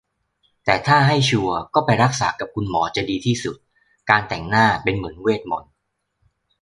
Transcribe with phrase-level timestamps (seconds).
[0.65, 3.55] แต่ถ้าให้ชัวร์ก็ไปรักษากับคุณหมอจะดีที่สุด
[4.09, 5.73] การแต่งหน้าเป็นเหมือนเวทมนตร์